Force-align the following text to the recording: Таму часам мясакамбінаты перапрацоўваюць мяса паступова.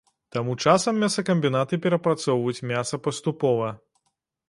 Таму 0.37 0.55
часам 0.63 0.97
мясакамбінаты 1.03 1.81
перапрацоўваюць 1.85 2.65
мяса 2.75 2.95
паступова. 3.07 3.73